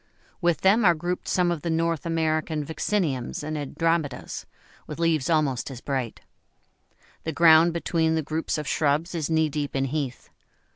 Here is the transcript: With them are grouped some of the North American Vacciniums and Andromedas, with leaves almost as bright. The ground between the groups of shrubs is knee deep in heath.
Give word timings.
With 0.41 0.61
them 0.61 0.83
are 0.83 0.95
grouped 0.95 1.27
some 1.27 1.51
of 1.51 1.61
the 1.61 1.69
North 1.69 2.07
American 2.07 2.65
Vacciniums 2.65 3.43
and 3.43 3.55
Andromedas, 3.55 4.47
with 4.87 4.97
leaves 4.97 5.29
almost 5.29 5.69
as 5.69 5.79
bright. 5.79 6.21
The 7.23 7.31
ground 7.31 7.71
between 7.71 8.15
the 8.15 8.23
groups 8.23 8.57
of 8.57 8.67
shrubs 8.67 9.13
is 9.13 9.29
knee 9.29 9.47
deep 9.49 9.75
in 9.75 9.85
heath. 9.85 10.31